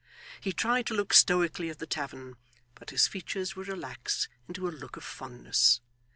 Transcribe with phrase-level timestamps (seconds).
[0.39, 2.37] He tried to look stoically at the tavern,
[2.73, 5.79] but his features would relax into a look of fondness.